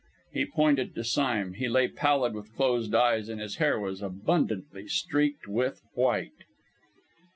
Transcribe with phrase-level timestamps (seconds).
[0.33, 1.53] He pointed to Sime.
[1.53, 6.31] He lay, pallid, with closed eyes and his hair was abundantly streaked with white!